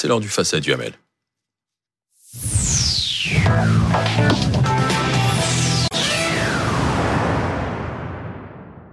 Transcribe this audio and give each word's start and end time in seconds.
C'est 0.00 0.08
l'heure 0.08 0.20
du 0.20 0.30
face 0.30 0.54
à 0.54 0.60
Duhamel. 0.60 0.94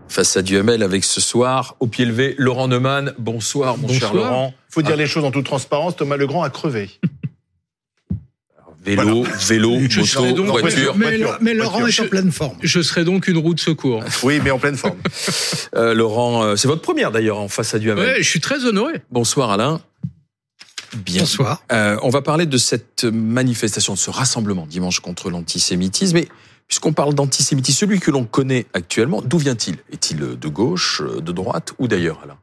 Face 0.10 0.36
à 0.36 0.42
Duhamel 0.42 0.84
avec 0.84 1.06
ce 1.06 1.22
soir, 1.22 1.78
au 1.80 1.88
pied 1.88 2.04
levé, 2.04 2.36
Laurent 2.38 2.68
Neumann. 2.68 3.14
Bonsoir, 3.20 3.78
mon 3.78 3.88
cher 3.88 4.14
Laurent. 4.14 4.54
Il 4.70 4.74
faut 4.74 4.82
dire 4.82 4.98
les 4.98 5.08
choses 5.08 5.24
en 5.24 5.32
toute 5.32 5.46
transparence. 5.46 5.96
Thomas 5.96 6.18
Legrand 6.18 6.44
a 6.44 6.50
crevé. 6.50 6.90
Vélo, 8.84 9.24
vélo, 9.48 9.78
Je 9.90 10.00
moto, 10.00 10.06
serai 10.06 10.34
donc- 10.34 10.48
voiture. 10.48 10.94
Mais, 10.98 11.18
voiture, 11.18 11.38
mais 11.42 11.54
Laurent 11.54 11.80
voiture. 11.80 12.04
est 12.04 12.08
en 12.08 12.10
pleine 12.10 12.32
forme. 12.34 12.58
Je 12.64 12.82
serai 12.82 13.06
donc 13.06 13.30
une 13.30 13.38
roue 13.38 13.54
de 13.54 13.60
secours. 13.62 14.04
Oui, 14.24 14.40
mais 14.44 14.52
en 14.52 14.60
pleine 14.60 14.76
forme. 14.78 14.98
Euh, 15.76 15.94
Laurent, 15.94 16.44
euh, 16.44 16.56
c'est 16.58 16.68
votre 16.68 16.82
première 16.82 17.12
d'ailleurs 17.12 17.38
en 17.40 17.48
face 17.48 17.74
à 17.74 17.80
Duhamel. 17.80 18.06
Ouais, 18.06 18.16
je 18.24 18.30
suis 18.30 18.42
très 18.42 18.66
honoré. 18.66 18.94
Bonsoir 19.12 19.52
Alain. 19.52 19.80
Bien. 20.98 21.22
Bonsoir. 21.22 21.64
Euh, 21.72 21.98
on 22.02 22.10
va 22.10 22.22
parler 22.22 22.46
de 22.46 22.58
cette 22.58 23.04
manifestation, 23.04 23.94
de 23.94 24.00
ce 24.00 24.10
rassemblement 24.10 24.66
dimanche 24.66 25.00
contre 25.00 25.30
l'antisémitisme. 25.30 26.18
Et 26.18 26.28
puisqu'on 26.68 26.94
parle 26.94 27.14
d'antisémitisme, 27.14 27.80
celui 27.80 28.00
que 28.00 28.12
l'on 28.12 28.26
connaît 28.26 28.66
actuellement, 28.74 29.22
d'où 29.22 29.38
vient-il? 29.38 29.78
Est-il 29.92 30.18
de 30.18 30.48
gauche, 30.48 31.02
de 31.02 31.32
droite 31.32 31.74
ou 31.80 31.88
d'ailleurs, 31.88 32.20
Alain? 32.24 32.38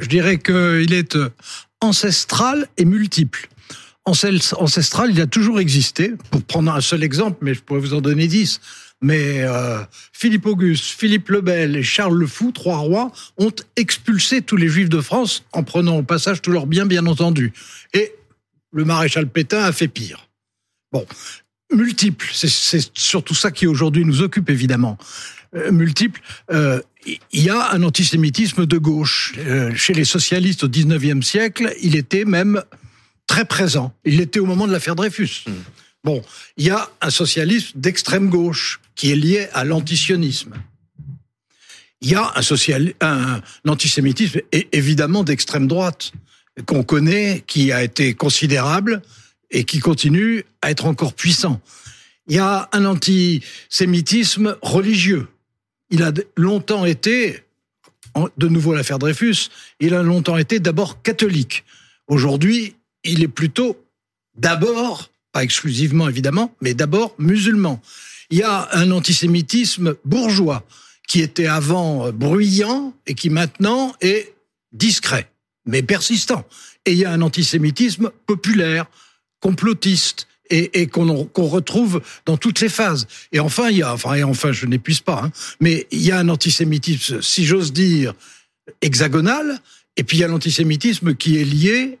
Je 0.00 0.08
dirais 0.08 0.38
qu'il 0.38 0.92
est 0.92 1.16
euh, 1.16 1.30
ancestral 1.80 2.66
et 2.76 2.84
multiple. 2.84 3.48
Ancestral, 4.04 5.10
il 5.10 5.20
a 5.20 5.26
toujours 5.26 5.58
existé. 5.58 6.14
Pour 6.30 6.42
prendre 6.42 6.72
un 6.72 6.80
seul 6.80 7.02
exemple, 7.02 7.38
mais 7.40 7.54
je 7.54 7.60
pourrais 7.60 7.80
vous 7.80 7.94
en 7.94 8.00
donner 8.00 8.28
dix. 8.28 8.60
Mais 9.02 9.42
euh, 9.42 9.78
Philippe 10.12 10.46
Auguste, 10.46 10.84
Philippe 10.84 11.28
le 11.28 11.40
Bel 11.42 11.76
et 11.76 11.82
Charles 11.82 12.16
le 12.18 12.26
Fou, 12.26 12.50
trois 12.52 12.78
rois, 12.78 13.12
ont 13.36 13.52
expulsé 13.76 14.40
tous 14.42 14.56
les 14.56 14.68
Juifs 14.68 14.88
de 14.88 15.00
France 15.00 15.44
en 15.52 15.62
prenant 15.62 15.96
au 15.98 16.02
passage 16.02 16.40
tous 16.40 16.50
leurs 16.52 16.66
biens, 16.66 16.86
bien 16.86 17.06
entendu. 17.06 17.52
Et 17.92 18.12
le 18.72 18.84
maréchal 18.84 19.28
Pétain 19.28 19.62
a 19.64 19.72
fait 19.72 19.88
pire. 19.88 20.28
Bon, 20.92 21.06
multiple, 21.72 22.26
c'est- 22.32 22.90
surtout 22.94 23.34
ça 23.34 23.50
qui 23.50 23.66
aujourd'hui 23.66 24.04
nous 24.04 24.22
occupe 24.22 24.48
évidemment. 24.50 24.96
Euh, 25.54 25.70
multiple, 25.72 26.20
euh, 26.50 26.80
il 27.06 27.42
y 27.42 27.50
a 27.50 27.72
un 27.72 27.82
antisémitisme 27.82 28.66
de 28.66 28.78
gauche. 28.78 29.34
Euh, 29.38 29.74
chez 29.74 29.92
les 29.94 30.04
socialistes 30.04 30.64
au 30.64 30.68
19e 30.68 31.22
siècle, 31.22 31.72
il 31.82 31.96
était 31.96 32.24
même 32.24 32.62
très 33.26 33.44
présent. 33.44 33.94
Il 34.04 34.16
l'était 34.16 34.40
au 34.40 34.46
moment 34.46 34.66
de 34.66 34.72
l'affaire 34.72 34.96
Dreyfus. 34.96 35.44
Bon, 36.06 36.22
il 36.56 36.66
y 36.66 36.70
a 36.70 36.88
un 37.00 37.10
socialisme 37.10 37.80
d'extrême 37.80 38.30
gauche 38.30 38.80
qui 38.94 39.10
est 39.10 39.16
lié 39.16 39.48
à 39.52 39.64
l'antisionisme. 39.64 40.54
Il 42.00 42.08
y 42.08 42.14
a 42.14 42.32
un, 42.32 42.86
un, 43.00 43.42
antisémitisme 43.66 44.38
évidemment 44.70 45.24
d'extrême 45.24 45.66
droite 45.66 46.12
qu'on 46.64 46.84
connaît, 46.84 47.42
qui 47.48 47.72
a 47.72 47.82
été 47.82 48.14
considérable 48.14 49.02
et 49.50 49.64
qui 49.64 49.80
continue 49.80 50.44
à 50.62 50.70
être 50.70 50.86
encore 50.86 51.12
puissant. 51.12 51.60
Il 52.28 52.36
y 52.36 52.38
a 52.38 52.68
un 52.70 52.84
antisémitisme 52.84 54.56
religieux. 54.62 55.26
Il 55.90 56.04
a 56.04 56.12
longtemps 56.36 56.84
été, 56.84 57.40
de 58.36 58.46
nouveau 58.46 58.74
l'affaire 58.74 59.00
Dreyfus, 59.00 59.48
il 59.80 59.92
a 59.92 60.04
longtemps 60.04 60.36
été 60.36 60.60
d'abord 60.60 61.02
catholique. 61.02 61.64
Aujourd'hui, 62.06 62.76
il 63.02 63.24
est 63.24 63.28
plutôt 63.28 63.76
d'abord, 64.36 65.10
pas 65.36 65.44
exclusivement 65.44 66.08
évidemment, 66.08 66.56
mais 66.62 66.72
d'abord 66.72 67.14
musulman. 67.18 67.82
Il 68.30 68.38
y 68.38 68.42
a 68.42 68.70
un 68.72 68.90
antisémitisme 68.90 69.94
bourgeois 70.06 70.66
qui 71.06 71.20
était 71.20 71.46
avant 71.46 72.10
bruyant 72.10 72.94
et 73.06 73.12
qui 73.12 73.28
maintenant 73.28 73.94
est 74.00 74.32
discret, 74.72 75.30
mais 75.66 75.82
persistant. 75.82 76.46
Et 76.86 76.92
il 76.92 76.98
y 76.98 77.04
a 77.04 77.12
un 77.12 77.20
antisémitisme 77.20 78.12
populaire, 78.24 78.86
complotiste, 79.40 80.26
et, 80.48 80.86
qu'on 80.86 81.28
retrouve 81.36 82.00
dans 82.24 82.38
toutes 82.38 82.60
les 82.60 82.70
phases. 82.70 83.06
Et 83.30 83.38
enfin, 83.38 83.68
il 83.68 83.76
y 83.76 83.82
a, 83.82 83.92
enfin, 83.92 84.14
et 84.14 84.24
enfin, 84.24 84.52
je 84.52 84.64
n'épuise 84.64 85.00
pas, 85.00 85.20
hein, 85.22 85.32
mais 85.60 85.86
il 85.90 86.00
y 86.00 86.12
a 86.12 86.18
un 86.18 86.30
antisémitisme, 86.30 87.20
si 87.20 87.44
j'ose 87.44 87.74
dire, 87.74 88.14
hexagonal, 88.80 89.60
et 89.98 90.02
puis 90.02 90.16
il 90.16 90.20
y 90.20 90.24
a 90.24 90.28
l'antisémitisme 90.28 91.14
qui 91.14 91.36
est 91.36 91.44
lié 91.44 91.98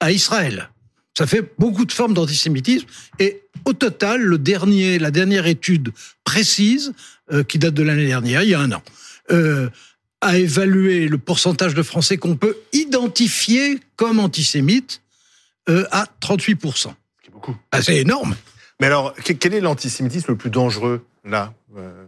à 0.00 0.10
Israël. 0.10 0.70
Ça 1.16 1.26
fait 1.26 1.52
beaucoup 1.58 1.84
de 1.84 1.92
formes 1.92 2.14
d'antisémitisme. 2.14 2.86
Et 3.18 3.42
au 3.64 3.72
total, 3.72 4.22
le 4.22 4.38
dernier, 4.38 4.98
la 4.98 5.10
dernière 5.10 5.46
étude 5.46 5.92
précise, 6.24 6.92
euh, 7.32 7.42
qui 7.42 7.58
date 7.58 7.74
de 7.74 7.82
l'année 7.82 8.06
dernière, 8.06 8.42
il 8.42 8.50
y 8.50 8.54
a 8.54 8.60
un 8.60 8.72
an, 8.72 8.82
euh, 9.30 9.68
a 10.20 10.38
évalué 10.38 11.08
le 11.08 11.18
pourcentage 11.18 11.74
de 11.74 11.82
Français 11.82 12.16
qu'on 12.16 12.36
peut 12.36 12.56
identifier 12.72 13.80
comme 13.96 14.18
antisémites 14.20 15.02
euh, 15.68 15.84
à 15.90 16.06
38%. 16.22 16.56
Ce 16.76 16.88
qui 16.88 16.92
est 17.28 17.30
beaucoup. 17.32 17.56
Ah, 17.72 17.82
c'est 17.82 17.96
énorme. 17.96 18.34
Mais 18.80 18.86
alors, 18.86 19.14
que- 19.14 19.32
quel 19.32 19.54
est 19.54 19.60
l'antisémitisme 19.60 20.26
le 20.32 20.36
plus 20.36 20.50
dangereux, 20.50 21.04
là 21.24 21.52
euh, 21.76 22.06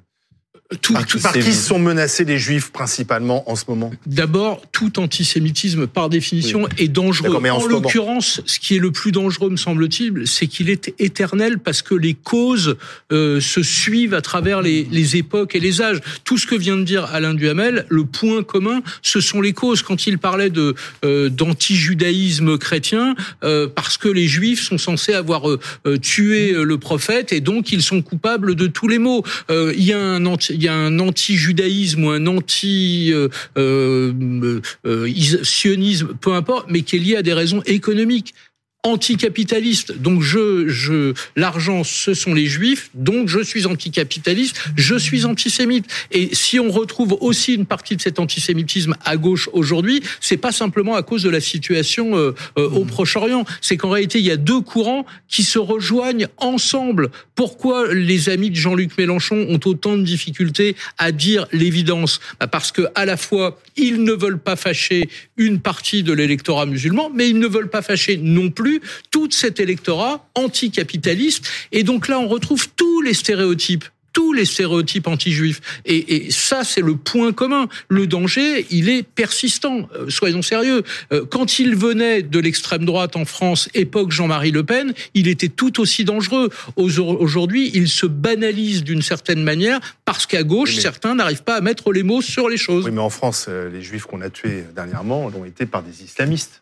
Tout, 0.81 0.93
Par, 0.95 1.07
tout- 1.07 1.19
par 1.21 1.33
qui 1.33 1.53
sont 1.53 1.79
menacés 1.79 2.25
les 2.25 2.39
juifs, 2.39 2.71
principalement, 2.73 3.51
en 3.51 3.57
ce 3.57 3.65
moment? 3.69 3.91
D'abord, 4.07 4.63
tout 4.73 4.99
antisémitisme, 4.99 5.87
par 5.87 6.09
définition, 6.09 6.69
est 6.79 6.89
dangereux. 6.89 7.39
Mais 7.43 7.51
en 7.51 7.59
En, 7.59 7.67
l'occurrence, 7.67 8.41
ce 8.47 8.59
qui 8.59 8.77
est 8.77 8.79
le 8.79 8.91
plus 8.91 9.13
dangereux, 9.13 9.51
me 9.51 9.57
semble-t-il, 9.57 10.27
c'est 10.27 10.47
qu'il 10.47 10.71
est 10.71 10.95
éternel 10.99 11.59
parce 11.59 11.83
que 11.83 11.95
les 11.95 12.15
causes 12.15 12.77
euh, 13.13 13.41
se 13.41 13.63
suivent 13.63 14.15
à 14.15 14.21
travers 14.23 14.63
les, 14.63 14.87
les 14.91 15.17
époques 15.17 15.55
et 15.55 15.61
les 15.61 15.83
âges. 15.83 16.01
Tout 16.25 16.39
ce 16.39 16.47
que 16.47 16.55
vient 16.55 16.77
de 16.77 16.85
dire 16.85 17.05
Alain 17.13 17.35
Duhamel, 17.35 17.87
le 17.89 18.05
point 18.05 18.43
commun, 18.43 18.83
ce 19.03 19.21
sont 19.21 19.41
les 19.41 19.53
causes. 19.53 19.83
Quand 19.83 20.07
il 20.07 20.19
parlait 20.19 20.51
de 20.51 20.75
euh, 21.05 21.29
d'anti-judaïsme 21.29 22.59
chrétien, 22.59 23.15
euh, 23.45 23.69
parce 23.75 23.97
que 23.99 24.09
les 24.09 24.27
juifs 24.29 24.63
sont 24.63 24.79
censés 24.79 25.15
avoir 25.15 25.49
euh, 25.51 25.59
euh, 25.87 25.97
tué 25.99 26.53
euh, 26.53 26.65
le 26.65 26.79
prophète 26.79 27.33
et 27.33 27.41
donc 27.41 27.73
ils 27.73 27.83
sont 27.83 28.03
coupables 28.03 28.55
de 28.55 28.67
tous 28.67 28.89
les 28.89 28.99
maux. 28.99 29.25
Euh, 29.51 29.73
Il 29.77 29.85
y 29.85 29.93
a 29.93 29.99
un 29.99 30.25
anti, 30.27 30.55
il 30.63 30.67
y 30.67 30.69
a 30.69 30.75
un 30.75 31.01
anti-judaïsme 31.01 32.05
ou 32.05 32.11
un 32.11 32.25
anti 32.29 33.11
euh, 33.13 33.29
euh, 33.59 34.61
euh, 34.87 35.09
peu 36.21 36.35
importe, 36.35 36.67
mais 36.71 36.83
qui 36.83 36.97
est 36.97 36.99
lié 37.01 37.17
à 37.17 37.23
des 37.23 37.33
raisons 37.33 37.63
économiques 37.67 38.33
anticapitaliste. 38.85 39.97
Donc 39.99 40.23
je, 40.23 40.67
je, 40.67 41.13
l'argent, 41.37 41.85
ce 41.85 42.15
sont 42.15 42.35
les 42.35 42.47
juifs. 42.47 42.91
Donc 42.95 43.29
je 43.29 43.41
suis 43.41 43.67
anticapitaliste. 43.67 44.61
Je 44.77 44.97
suis 44.97 45.25
antisémite. 45.25 45.87
Et 46.11 46.31
si 46.33 46.59
on 46.59 46.71
retrouve 46.71 47.17
aussi 47.21 47.55
une 47.55 47.67
partie 47.67 47.95
de 47.97 48.03
cet 48.03 48.19
antisémitisme 48.19 48.97
à 49.05 49.17
gauche 49.17 49.49
aujourd'hui, 49.53 50.03
c'est 50.21 50.37
pas 50.37 50.51
simplement 50.51 50.97
à 50.97 51.03
cause 51.03 51.23
de 51.23 51.31
la 51.31 51.41
situation 51.41 52.17
euh, 52.17 52.35
euh, 52.59 52.69
au 52.71 52.85
Proche-Orient. 52.85 53.45
C'est 53.61 53.77
qu'en 53.77 53.91
réalité, 53.91 54.19
il 54.19 54.25
y 54.25 54.33
a 54.33 54.37
deux 54.37 54.61
courants 54.61 55.07
qui 55.29 55.45
se 55.45 55.61
rejoignent 55.61 56.27
ensemble. 56.39 57.11
Pourquoi 57.37 57.95
les 57.95 58.31
amis 58.31 58.51
de 58.51 58.57
Jean-Luc 58.57 58.99
Mélenchon 58.99 59.47
ont 59.49 59.61
autant 59.65 59.97
de 59.97 60.03
difficultés 60.03 60.75
à 60.99 61.13
dire 61.13 61.47
l'évidence? 61.53 62.21
Bah, 62.41 62.49
Parce 62.49 62.73
que 62.73 62.83
à 62.97 63.05
la 63.05 63.17
fois, 63.17 63.61
ils 63.77 64.03
ne 64.03 64.13
veulent 64.13 64.41
pas 64.41 64.57
fâcher 64.57 65.09
une 65.37 65.61
partie 65.61 66.03
de 66.03 66.13
l'électorat 66.13 66.67
musulman, 66.67 67.11
mais 67.15 67.29
ils 67.29 67.39
ne 67.39 67.47
veulent 67.47 67.71
pas 67.71 67.83
fâcher 67.83 68.17
non 68.17 68.51
plus 68.51 68.72
tout 69.11 69.29
cet 69.31 69.61
électorat 69.61 70.27
anticapitaliste. 70.35 71.49
Et 71.73 71.83
donc 71.83 72.09
là, 72.09 72.19
on 72.19 72.29
retrouve 72.29 72.69
tous 72.77 73.01
les 73.03 73.15
stéréotypes 73.15 73.85
tous 74.15 74.35
les 74.35 74.45
stéréotypes 74.45 75.07
anti-juifs. 75.07 75.63
Et, 75.87 76.27
et 76.27 76.31
ça, 76.31 76.65
c'est 76.65 76.83
le 76.83 76.97
point 76.97 77.33
commun. 77.33 77.67
Le 77.89 78.07
danger, 78.07 78.67
il 78.69 78.91
est 78.91 79.05
persistant. 79.05 79.89
Euh, 79.97 80.11
soyons 80.11 80.43
sérieux. 80.43 80.83
Euh, 81.15 81.25
quand 81.25 81.59
il 81.59 81.75
venait 81.75 82.21
de 82.21 82.39
l'extrême 82.39 82.85
droite 82.85 83.17
en 83.17 83.25
France, 83.25 83.71
époque 83.73 84.11
Jean-Marie 84.13 84.51
Le 84.51 84.65
Pen, 84.65 84.93
il 85.15 85.29
était 85.29 85.49
tout 85.49 85.81
aussi 85.81 86.05
dangereux. 86.05 86.51
Au- 86.77 86.91
Aujourd'hui, 86.91 87.71
il 87.73 87.89
se 87.89 88.05
banalise 88.05 88.85
d'une 88.85 89.01
certaine 89.01 89.43
manière 89.43 89.81
parce 90.05 90.27
qu'à 90.27 90.43
gauche, 90.43 90.69
Oui, 90.73 90.77
mais- 90.77 90.83
certains 90.83 91.15
n'arrivent 91.15 91.45
pas 91.45 91.57
à 91.57 91.61
mettre 91.63 91.91
les 91.91 92.03
mots 92.03 92.21
sur 92.21 92.51
les 92.51 92.59
choses. 92.59 92.85
Oui, 92.85 92.91
mais 92.91 93.01
en 93.01 93.09
France, 93.09 93.47
euh, 93.49 93.71
les 93.71 93.81
juifs 93.81 94.05
qu'on 94.05 94.21
a 94.21 94.29
tués 94.29 94.65
dernièrement 94.77 95.31
l'ont 95.31 95.47
été 95.47 95.65
par 95.65 95.83
des 95.83 96.03
islamistes. 96.05 96.62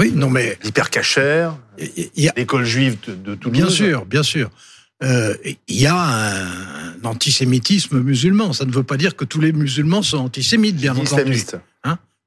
Oui, 0.00 0.12
non, 0.12 0.30
mais 0.30 0.58
L'hypercachère, 0.64 1.56
l'école 2.36 2.64
juive 2.64 2.96
de, 3.06 3.14
de 3.14 3.34
Toulouse. 3.34 3.58
Bien 3.58 3.68
sûr, 3.68 4.06
bien 4.06 4.22
sûr. 4.22 4.50
Euh, 5.02 5.34
Il 5.68 5.80
y 5.80 5.86
a 5.86 5.94
un, 5.94 7.04
antisémitisme 7.04 8.00
musulman. 8.00 8.52
Ça 8.52 8.64
ne 8.64 8.72
veut 8.72 8.82
pas 8.82 8.96
dire 8.96 9.14
que 9.14 9.24
tous 9.24 9.40
les 9.40 9.52
musulmans 9.52 10.02
sont 10.02 10.18
antisémites, 10.18 10.76
bien 10.76 10.92
entendu. 10.92 11.04
Islamiste. 11.04 11.56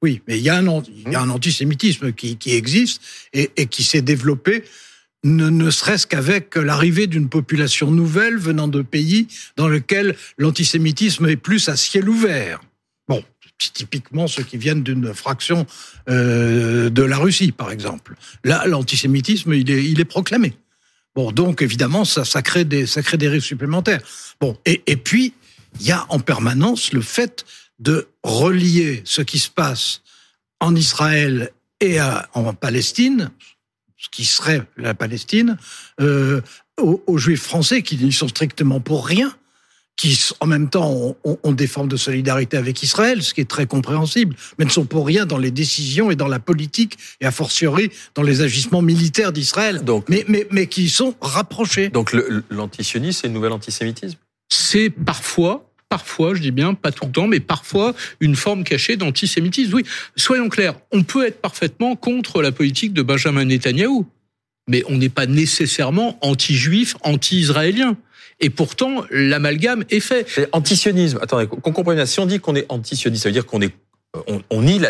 Oui, 0.02 0.20
mais 0.28 0.36
il 0.38 0.44
y 0.44 0.50
a 0.50 0.56
un, 0.56 0.82
y 1.10 1.14
a 1.14 1.20
un 1.20 1.30
antisémitisme 1.30 2.12
qui, 2.12 2.36
qui 2.36 2.52
existe 2.52 3.00
et, 3.32 3.50
et 3.56 3.66
qui 3.66 3.82
s'est 3.82 4.02
développé, 4.02 4.64
ne, 5.24 5.48
ne 5.48 5.70
serait-ce 5.70 6.06
qu'avec 6.06 6.56
l'arrivée 6.56 7.06
d'une 7.06 7.30
population 7.30 7.90
nouvelle 7.90 8.36
venant 8.36 8.68
de 8.68 8.82
pays 8.82 9.28
dans 9.56 9.68
lesquels 9.68 10.14
l'antisémitisme 10.36 11.26
est 11.26 11.36
plus 11.36 11.70
à 11.70 11.76
ciel 11.76 12.08
ouvert. 12.10 12.60
Typiquement 13.72 14.26
ceux 14.26 14.42
qui 14.42 14.56
viennent 14.56 14.82
d'une 14.82 15.14
fraction 15.14 15.66
euh, 16.08 16.90
de 16.90 17.02
la 17.02 17.16
Russie, 17.16 17.52
par 17.52 17.70
exemple. 17.70 18.14
Là, 18.44 18.66
l'antisémitisme, 18.66 19.52
il 19.54 19.70
est, 19.70 19.84
il 19.84 20.00
est 20.00 20.04
proclamé. 20.04 20.54
Bon, 21.14 21.30
donc 21.30 21.62
évidemment, 21.62 22.04
ça, 22.04 22.24
ça 22.24 22.42
crée 22.42 22.64
des, 22.64 22.86
ça 22.86 23.02
crée 23.02 23.16
des 23.16 23.28
risques 23.28 23.46
supplémentaires. 23.46 24.00
Bon, 24.40 24.56
et, 24.66 24.82
et 24.86 24.96
puis 24.96 25.32
il 25.80 25.86
y 25.86 25.92
a 25.92 26.04
en 26.08 26.18
permanence 26.18 26.92
le 26.92 27.00
fait 27.00 27.44
de 27.78 28.08
relier 28.22 29.02
ce 29.04 29.22
qui 29.22 29.38
se 29.38 29.50
passe 29.50 30.02
en 30.60 30.74
Israël 30.74 31.50
et 31.80 31.98
en 32.00 32.54
Palestine, 32.54 33.30
ce 33.96 34.08
qui 34.08 34.24
serait 34.24 34.62
la 34.76 34.94
Palestine, 34.94 35.56
euh, 36.00 36.40
aux, 36.80 37.02
aux, 37.06 37.18
juifs 37.18 37.42
français 37.42 37.82
qui 37.82 37.96
n'y 37.96 38.12
sont 38.12 38.28
strictement 38.28 38.80
pour 38.80 39.06
rien, 39.06 39.34
qui 39.96 40.18
en 40.40 40.46
même 40.46 40.68
temps 40.68 40.90
ont, 41.24 41.38
ont, 41.42 41.52
des 41.52 41.66
formes 41.66 41.88
de 41.88 41.96
solidarité 41.96 42.56
avec 42.56 42.82
Israël, 42.82 43.22
ce 43.22 43.32
qui 43.32 43.40
est 43.40 43.48
très 43.48 43.66
compréhensible, 43.66 44.34
mais 44.58 44.64
ne 44.64 44.70
sont 44.70 44.86
pour 44.86 45.06
rien 45.06 45.24
dans 45.24 45.38
les 45.38 45.50
décisions 45.50 46.10
et 46.10 46.16
dans 46.16 46.26
la 46.26 46.40
politique, 46.40 46.98
et 47.20 47.26
a 47.26 47.30
fortiori 47.30 47.90
dans 48.14 48.22
les 48.22 48.40
agissements 48.42 48.82
militaires 48.82 49.32
d'Israël, 49.32 49.80
mais, 50.08 50.24
mais, 50.28 50.46
mais 50.50 50.66
qui 50.66 50.88
sont 50.88 51.14
rapprochés. 51.20 51.90
Donc 51.90 52.14
l'antisionisme, 52.50 53.20
c'est 53.22 53.28
le 53.28 53.34
nouvel 53.34 53.52
antisémitisme? 53.52 54.18
C'est 54.48 54.90
parfois 54.90 55.70
parfois, 55.94 56.34
je 56.34 56.40
dis 56.40 56.50
bien, 56.50 56.74
pas 56.74 56.90
tout 56.90 57.04
le 57.04 57.12
temps, 57.12 57.28
mais 57.28 57.38
parfois 57.38 57.94
une 58.18 58.34
forme 58.34 58.64
cachée 58.64 58.96
d'antisémitisme. 58.96 59.74
Oui, 59.74 59.84
soyons 60.16 60.48
clairs, 60.48 60.74
on 60.90 61.04
peut 61.04 61.24
être 61.24 61.40
parfaitement 61.40 61.94
contre 61.94 62.42
la 62.42 62.50
politique 62.50 62.92
de 62.92 63.02
Benjamin 63.02 63.44
Netanyahou, 63.44 64.04
mais 64.68 64.82
on 64.88 64.96
n'est 64.96 65.08
pas 65.08 65.26
nécessairement 65.26 66.18
anti-juif, 66.20 66.96
anti-israélien. 67.02 67.96
Et 68.40 68.50
pourtant, 68.50 69.04
l'amalgame 69.10 69.84
est 69.90 70.00
fait. 70.00 70.48
Antisionisme, 70.52 71.18
attendez, 71.22 71.46
qu'on 71.46 71.72
comprenne 71.72 71.96
bien, 71.96 72.06
si 72.06 72.20
on 72.20 72.26
dit 72.26 72.40
qu'on 72.40 72.56
est 72.56 72.66
antisioniste, 72.68 73.22
ça 73.22 73.28
veut 73.28 73.32
dire 73.32 73.46
qu'on 73.46 73.60
est 73.60 73.72
on, 74.26 74.42
on 74.50 74.62
nie 74.62 74.80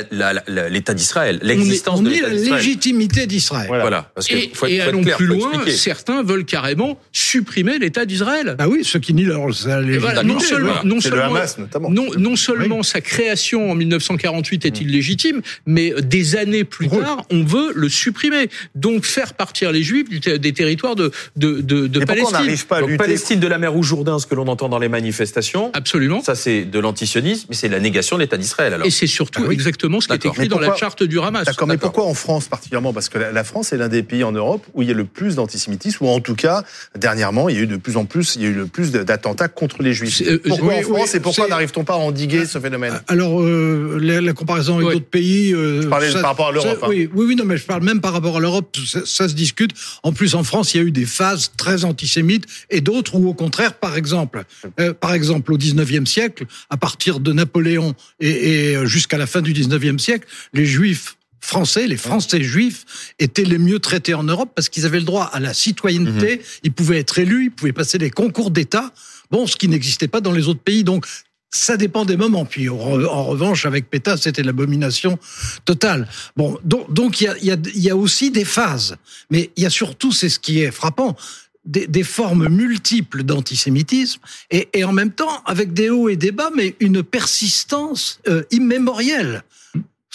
l'État 0.71 0.95
d'Israël, 0.95 1.39
l'existence 1.43 2.03
de 2.03 2.11
l'État 2.11 2.31
d'Israël. 2.31 2.41
On 2.41 2.45
nie 2.45 2.51
la 2.51 2.57
légitimité 2.57 3.27
d'israël 3.27 3.69
Voilà. 3.69 4.11
Parce 4.15 4.29
que 4.29 4.37
et, 4.37 4.51
faut 4.53 4.67
et 4.67 4.81
allons 4.81 5.03
plus 5.03 5.27
loin, 5.27 5.65
certains 5.69 6.23
veulent 6.23 6.45
carrément 6.45 6.99
supprimer 7.13 7.79
l'État 7.79 8.05
d'Israël. 8.05 8.57
Ah 8.59 8.69
oui, 8.69 8.85
ceux 8.85 8.99
qui 8.99 9.15
nient 9.15 9.25
leur 9.25 9.47
légitimité. 9.47 9.99
Voilà, 9.99 10.23
non 10.23 10.39
seulement, 10.39 10.85
non 10.85 11.01
seulement, 11.01 11.37
Hamas, 11.37 11.59
notamment. 11.59 11.91
Non, 11.91 12.07
non 12.19 12.37
seulement 12.37 12.83
sa 12.83 13.01
création 13.01 13.71
en 13.71 13.75
1948 13.75 14.67
est 14.67 14.81
illégitime, 14.81 15.41
mais 15.67 15.93
des 16.03 16.37
années 16.37 16.65
plus 16.65 16.89
tard, 16.89 17.25
on 17.31 17.45
veut 17.45 17.73
le 17.75 17.89
supprimer. 17.89 18.49
Donc 18.75 19.07
faire 19.07 19.35
partir 19.35 19.73
les 19.73 19.83
Juifs 19.83 20.09
des 20.11 20.53
territoires 20.53 20.97
de, 20.97 21.11
de, 21.37 21.61
de, 21.61 21.87
de 21.87 22.05
Palestine. 22.05 22.57
Pas 22.69 22.79
à 22.79 22.81
Donc, 22.81 22.97
Palestine 22.97 23.41
de 23.41 23.47
la 23.47 23.59
mer 23.59 23.77
ou 23.77 23.83
Jourdain, 23.83 24.19
ce 24.19 24.27
que 24.27 24.35
l'on 24.35 24.49
entend 24.49 24.69
dans 24.69 24.79
les 24.79 24.89
manifestations. 24.89 25.71
Absolument. 25.73 26.23
Ça, 26.23 26.35
c'est 26.35 26.65
de 26.65 26.79
l'antisionisme, 26.79 27.47
mais 27.49 27.57
c'est 27.57 27.69
la 27.69 27.81
négation 27.81 28.17
de 28.17 28.23
l'État 28.23 28.37
d'Israël. 28.37 28.75
Alors 28.75 28.87
surtout 29.15 29.45
ah 29.49 29.53
exactement 29.53 30.01
ce 30.01 30.09
qui 30.09 30.15
est 30.15 30.27
écrit 30.27 30.49
dans 30.49 30.59
la 30.59 30.75
charte 30.77 31.03
du 31.03 31.21
Hamas. 31.21 31.47
D'accord, 31.47 31.69
mais 31.69 31.79
pourquoi 31.79 32.05
en 32.05 32.15
France 32.15 32.49
particulièrement? 32.49 32.93
Parce 32.93 33.09
que 33.09 33.19
la 33.19 33.45
France 33.45 33.73
est 33.73 33.77
l'un 33.77 33.89
des 33.89 34.03
pays 34.03 34.25
en 34.25 34.33
Europe 34.33 34.65
où 34.75 34.83
il 34.83 34.89
y 34.89 34.91
a 34.91 34.95
le 34.95 35.05
plus 35.05 35.37
d'antisémitisme, 35.37 36.05
ou 36.05 36.09
en 36.09 36.21
tout 36.21 36.35
cas, 36.35 36.65
dernièrement, 36.99 37.49
il 37.49 37.57
y 37.57 37.59
a 37.59 37.63
eu 37.63 37.67
de 37.67 37.77
plus 37.77 37.97
en 37.97 38.05
plus, 38.05 38.37
il 38.37 38.43
y 38.43 38.47
a 38.47 38.49
eu 38.49 38.55
le 38.55 38.67
plus 38.67 38.93
d'attentats 38.93 39.49
contre 39.49 39.83
les 39.83 39.93
Juifs. 39.93 40.23
Euh, 40.27 40.41
pourquoi 40.47 40.75
en 40.75 40.83
France 40.83 41.15
et 41.15 41.21
pourquoi 41.21 41.49
n'arrive-t-on 41.49 41.85
pas 41.85 41.95
à 41.95 41.99
endiguer 41.99 42.47
ce 42.47 42.59
phénomène? 42.59 43.01
Alors, 43.09 43.41
euh, 43.41 43.99
la, 44.01 44.33
comparaison 44.33 44.77
avec 44.77 44.89
d'autres 44.89 45.07
pays... 45.07 45.53
Euh, 45.55 45.89
par 45.89 46.01
rapport 46.23 46.49
à 46.49 46.53
l'Europe. 46.53 46.79
Hein. 46.83 46.87
Oui, 46.89 47.09
oui, 47.15 47.37
non, 47.37 47.45
mais 47.45 47.57
je 47.57 47.65
parle 47.65 47.83
même 47.83 48.01
par 48.01 48.13
rapport 48.13 48.37
à 48.37 48.41
l'Europe, 48.41 48.77
ça, 49.05 49.29
se 49.29 49.35
discute. 49.35 49.73
En 50.03 50.13
plus, 50.13 50.35
en 50.35 50.45
France, 50.45 50.75
il 50.75 50.79
y 50.79 50.81
a 50.81 50.85
eu 50.85 50.91
des 50.91 51.05
phases 51.05 51.53
très 51.57 51.85
antisémites 51.85 52.47
et 52.71 52.81
d'autres 52.81 53.15
où, 53.17 53.29
au 53.29 53.35
contraire, 53.35 53.75
par 53.75 53.97
exemple, 53.97 54.45
euh, 54.81 54.93
par 54.93 55.15
exemple, 55.15 55.53
au 55.53 55.59
19e 55.59 56.07
siècle, 56.07 56.47
à 56.71 56.77
partir 56.77 57.21
de 57.21 57.33
Napoléon 57.33 57.95
et, 58.21 58.73
et 58.73 58.87
jusqu'à 58.87 59.04
la 59.13 59.27
fin 59.27 59.43
du 59.43 59.53
19e 59.53 59.99
siècle, 59.99 60.27
les 60.53 60.67
Juifs 60.67 61.17
français, 61.45 61.87
les 61.87 61.99
Français 61.99 62.43
juifs 62.43 62.85
étaient 63.19 63.45
les 63.45 63.59
mieux 63.59 63.79
traités 63.79 64.15
en 64.15 64.23
Europe 64.23 64.53
parce 64.55 64.71
qu'ils 64.71 64.87
avaient 64.87 64.99
le 64.99 65.05
droit 65.05 65.25
à 65.25 65.41
la 65.41 65.53
citoyenneté, 65.53 66.37
mhm. 66.37 66.43
ils 66.65 66.73
pouvaient 66.73 66.99
être 66.99 67.19
élus, 67.19 67.45
ils 67.45 67.51
pouvaient 67.51 67.73
passer 67.73 67.99
les 67.99 68.11
concours 68.11 68.51
d'État, 68.51 68.93
bon, 69.31 69.47
ce 69.47 69.57
qui 69.57 69.69
n'existait 69.69 70.09
pas 70.09 70.23
dans 70.23 70.33
les 70.33 70.49
autres 70.49 70.63
pays. 70.63 70.85
Donc, 70.85 71.07
ça 71.51 71.77
dépend 71.77 72.05
des 72.05 72.17
moments. 72.17 72.45
Puis 72.45 72.69
en 72.69 73.25
revanche, 73.25 73.65
avec 73.67 73.89
Pétain, 73.89 74.17
c'était 74.17 74.43
l'abomination 74.43 75.19
totale. 75.65 76.09
Bon, 76.37 76.59
donc 76.65 77.21
il 77.21 77.31
y 77.43 77.51
a, 77.51 77.57
y 77.75 77.91
a 77.91 77.97
aussi 77.97 78.31
des 78.31 78.45
phases, 78.45 78.97
mais 79.31 79.51
il 79.57 79.63
y 79.63 79.67
a 79.67 79.71
surtout, 79.71 80.13
c'est 80.13 80.29
ce 80.29 80.41
qui 80.41 80.61
est 80.61 80.73
frappant, 80.73 81.17
des, 81.65 81.87
des, 81.87 82.03
formes 82.03 82.49
multiples 82.49 83.23
d'antisémitisme 83.23 84.21
et, 84.51 84.69
et, 84.73 84.85
en 84.85 84.93
même 84.93 85.13
temps 85.13 85.43
avec 85.47 85.73
des 85.73 85.91
hauts 85.91 86.09
et 86.09 86.17
des 86.17 86.33
bas, 86.33 86.51
mais 86.55 86.75
une 86.81 87.03
persistance 87.03 88.21
euh, 88.29 88.43
immémorielle. 88.51 89.43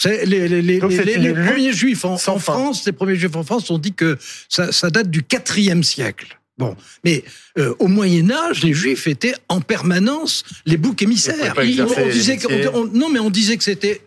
Les, 0.04 0.24
les, 0.24 0.48
les, 0.48 0.62
les, 0.62 0.78
premiers 0.78 1.74
juifs 1.74 2.06
en, 2.06 2.14
en 2.14 2.38
France, 2.38 2.86
les 2.86 2.92
premiers 2.92 3.16
juifs 3.16 3.36
en 3.36 3.42
France 3.42 3.70
ont 3.70 3.76
dit 3.76 3.92
que 3.92 4.16
ça, 4.48 4.72
ça 4.72 4.88
date 4.88 5.10
du 5.10 5.22
IVe 5.56 5.82
siècle. 5.82 6.40
Bon, 6.60 6.76
mais 7.04 7.24
euh, 7.58 7.74
au 7.78 7.86
Moyen 7.86 8.30
Âge, 8.30 8.62
les 8.62 8.74
Juifs 8.74 9.06
étaient 9.06 9.34
en 9.48 9.62
permanence 9.62 10.44
les 10.66 10.76
boucs 10.76 11.00
émissaires. 11.00 11.54
on 11.56 12.08
disait 12.08 12.36
que, 12.36 12.94
non, 12.94 13.08
mais 13.08 13.18
on 13.18 13.30
disait 13.30 13.56
que 13.56 13.64
c'était 13.64 14.02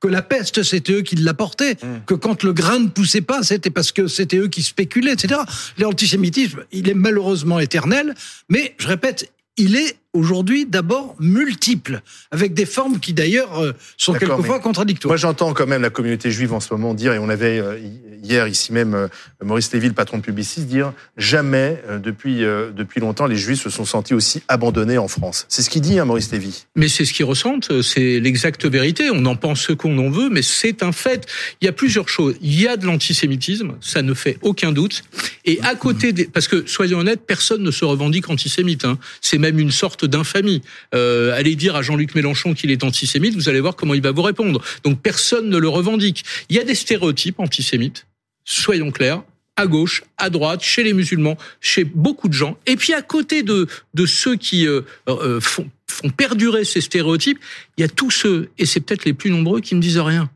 que 0.00 0.08
la 0.08 0.22
peste, 0.22 0.62
c'était 0.62 0.94
eux 0.94 1.02
qui 1.02 1.16
l'apportaient, 1.16 1.74
mm. 1.74 2.04
que 2.06 2.14
quand 2.14 2.42
le 2.42 2.52
grain 2.52 2.78
ne 2.78 2.88
poussait 2.88 3.20
pas, 3.20 3.42
c'était 3.42 3.70
parce 3.70 3.92
que 3.92 4.06
c'était 4.06 4.38
eux 4.38 4.48
qui 4.48 4.62
spéculaient, 4.62 5.12
etc. 5.12 5.40
L'antisémitisme, 5.78 6.64
il 6.72 6.88
est 6.88 6.94
malheureusement 6.94 7.60
éternel, 7.60 8.14
mais 8.48 8.74
je 8.78 8.88
répète, 8.88 9.30
il 9.56 9.76
est 9.76 9.96
aujourd'hui 10.12 10.66
d'abord 10.66 11.14
multiple, 11.20 12.02
avec 12.30 12.54
des 12.54 12.66
formes 12.66 12.98
qui 12.98 13.12
d'ailleurs 13.12 13.60
euh, 13.60 13.72
sont 13.96 14.12
quelquefois 14.12 14.60
contradictoires. 14.60 15.10
Moi 15.10 15.16
j'entends 15.16 15.52
quand 15.54 15.66
même 15.66 15.82
la 15.82 15.90
communauté 15.90 16.30
juive 16.30 16.52
en 16.52 16.60
ce 16.60 16.72
moment 16.74 16.94
dire, 16.94 17.12
et 17.12 17.18
on 17.18 17.28
avait 17.28 17.58
euh, 17.58 17.78
hier 18.22 18.48
ici 18.48 18.72
même 18.72 18.94
euh, 18.94 19.08
Maurice 19.42 19.72
Lévy, 19.72 19.88
le 19.88 19.94
patron 19.94 20.18
de 20.18 20.22
Publicis, 20.22 20.62
dire 20.62 20.92
jamais 21.16 21.82
depuis, 22.02 22.40
depuis 22.40 23.00
longtemps 23.00 23.26
les 23.26 23.36
juifs 23.36 23.62
se 23.62 23.70
sont 23.70 23.84
sentis 23.84 24.14
aussi 24.14 24.42
abandonnés 24.48 24.98
en 24.98 25.08
France. 25.08 25.46
C'est 25.48 25.62
ce 25.62 25.70
qu'il 25.70 25.82
dit, 25.82 25.98
hein, 25.98 26.04
Maurice 26.04 26.30
Lévy. 26.30 26.66
Mais 26.76 26.88
c'est 26.88 27.04
ce 27.04 27.12
qu'ils 27.12 27.24
ressentent, 27.24 27.82
c'est 27.82 28.20
l'exacte 28.20 28.64
vérité. 28.66 29.10
On 29.10 29.24
en 29.26 29.36
pense 29.36 29.60
ce 29.62 29.72
qu'on 29.72 29.96
en 29.98 30.10
veut, 30.10 30.28
mais 30.30 30.42
c'est 30.42 30.82
un 30.82 30.92
fait. 30.92 31.26
Il 31.60 31.66
y 31.66 31.68
a 31.68 31.72
plusieurs 31.72 32.08
choses. 32.08 32.36
Il 32.42 32.60
y 32.60 32.68
a 32.68 32.76
de 32.76 32.86
l'antisémitisme, 32.86 33.74
ça 33.80 34.02
ne 34.02 34.14
fait 34.14 34.38
aucun 34.42 34.72
doute. 34.72 35.02
Et 35.44 35.60
à 35.62 35.74
côté 35.74 36.12
des... 36.12 36.24
Parce 36.24 36.48
que, 36.48 36.66
soyons 36.66 36.98
honnêtes, 36.98 37.22
personne 37.26 37.62
ne 37.62 37.70
se 37.70 37.84
revendique 37.84 38.28
antisémite. 38.28 38.84
Hein. 38.84 38.98
C'est 39.20 39.38
même 39.38 39.58
une 39.58 39.70
sorte 39.70 39.99
d'infamie. 40.04 40.62
Euh, 40.94 41.34
allez 41.34 41.56
dire 41.56 41.76
à 41.76 41.82
Jean-Luc 41.82 42.14
Mélenchon 42.14 42.54
qu'il 42.54 42.70
est 42.70 42.84
antisémite, 42.84 43.34
vous 43.34 43.48
allez 43.48 43.60
voir 43.60 43.76
comment 43.76 43.94
il 43.94 44.02
va 44.02 44.12
vous 44.12 44.22
répondre. 44.22 44.62
Donc 44.84 45.00
personne 45.00 45.48
ne 45.48 45.58
le 45.58 45.68
revendique. 45.68 46.24
Il 46.48 46.56
y 46.56 46.60
a 46.60 46.64
des 46.64 46.74
stéréotypes 46.74 47.40
antisémites, 47.40 48.06
soyons 48.44 48.90
clairs, 48.90 49.22
à 49.56 49.66
gauche, 49.66 50.02
à 50.16 50.30
droite, 50.30 50.62
chez 50.62 50.82
les 50.82 50.92
musulmans, 50.92 51.36
chez 51.60 51.84
beaucoup 51.84 52.28
de 52.28 52.32
gens. 52.32 52.56
Et 52.66 52.76
puis 52.76 52.94
à 52.94 53.02
côté 53.02 53.42
de, 53.42 53.66
ceux 54.06 54.36
qui 54.36 54.66
euh, 54.66 54.82
euh, 55.08 55.40
font 55.40 55.68
perdurer 56.16 56.64
ces 56.64 56.80
stéréotypes, 56.80 57.38
il 57.76 57.82
y 57.82 57.84
a 57.84 57.88
tous 57.88 58.10
ceux, 58.10 58.50
et 58.58 58.64
c'est 58.64 58.80
peut-être 58.80 59.04
les 59.04 59.12
plus 59.12 59.30
nombreux, 59.30 59.60
qui 59.60 59.74
ne 59.74 59.80
disent 59.80 59.98
rien. 59.98 60.30